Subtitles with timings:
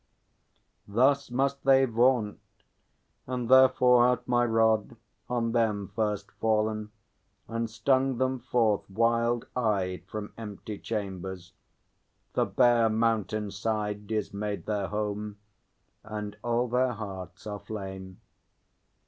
[0.87, 2.39] Thus must they vaunt;
[3.27, 4.95] and therefore hath my rod
[5.29, 6.89] On them first fallen,
[7.47, 11.53] and stung them forth wild eyed From empty chambers;
[12.33, 15.37] the bare mountain side Is made their home,
[16.03, 18.19] and all their hearts are flame.